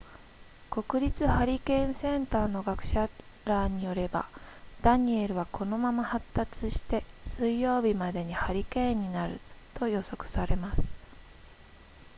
[0.71, 3.07] 国立ハリケーンセンターの科学者
[3.45, 4.27] らによれば
[4.81, 9.39] ダニエルはこのまま発達して水曜日までにハリケーンになる
[9.75, 10.97] と予測されます